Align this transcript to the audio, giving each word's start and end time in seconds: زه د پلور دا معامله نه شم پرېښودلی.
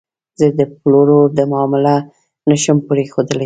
زه 0.39 0.47
د 0.59 0.61
پلور 0.81 1.07
دا 1.37 1.43
معامله 1.51 1.95
نه 2.49 2.55
شم 2.63 2.77
پرېښودلی. 2.89 3.39